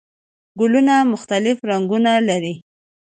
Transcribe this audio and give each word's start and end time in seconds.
ګلونه 0.59 0.95
مختلف 1.13 1.57
رنګونه 1.71 2.11
لري 2.27 2.53